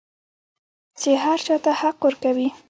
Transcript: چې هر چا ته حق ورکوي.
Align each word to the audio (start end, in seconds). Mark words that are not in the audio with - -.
چې 0.99 1.11
هر 1.23 1.37
چا 1.45 1.55
ته 1.65 1.71
حق 1.81 1.97
ورکوي. 2.05 2.47